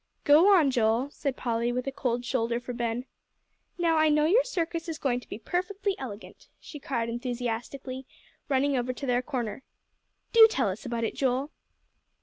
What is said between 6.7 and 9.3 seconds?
cried enthusiastically, running over to their